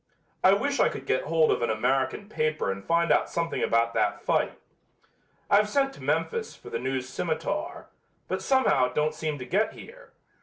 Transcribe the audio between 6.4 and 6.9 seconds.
for The